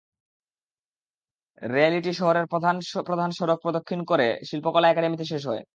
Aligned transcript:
র্যা 1.61 1.89
লিটি 1.89 2.11
শহরের 2.13 2.45
প্রধান 2.51 2.75
প্রধান 3.07 3.29
সড়ক 3.31 3.59
প্রদক্ষিণ 3.61 3.99
করে 4.05 4.27
শিল্পকলা 4.49 4.87
একাডেমিতে 4.89 5.25
শেষ 5.31 5.43
হয়। 5.47 5.63